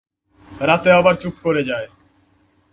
[0.51, 1.87] রাতে আবার চুপ করে যায়।